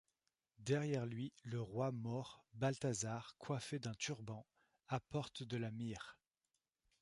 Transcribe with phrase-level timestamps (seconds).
[0.57, 4.43] Derrière lui, le roi maure Balthazar, coiffé d’un turban,
[4.87, 6.17] apporte de la myrrhe.